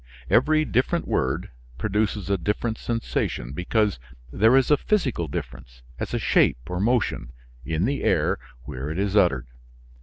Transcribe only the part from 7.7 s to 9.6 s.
the air where it is uttered.